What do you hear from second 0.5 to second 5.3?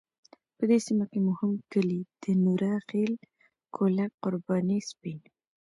په دې سیمه کې مهم کلی د نوره خیل، کولک، قرباني، سپین.